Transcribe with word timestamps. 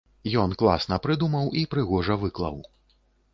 Ён 0.43 0.53
класна 0.61 0.97
прыдумаў 1.03 1.51
і 1.61 1.67
прыгожа 1.75 2.19
выклаў. 2.23 2.57